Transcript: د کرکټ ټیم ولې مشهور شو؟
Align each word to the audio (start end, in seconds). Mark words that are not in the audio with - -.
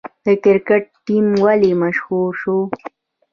د 0.25 0.27
کرکټ 0.43 0.83
ټیم 1.05 1.25
ولې 1.43 1.71
مشهور 1.83 2.29
شو؟ 2.41 2.57